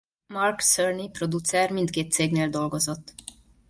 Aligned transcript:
Mark 0.29 0.59
Cerny 0.61 1.11
producer 1.13 1.71
mindkét 1.71 2.11
cégnél 2.11 2.49
dolgozott. 2.49 3.13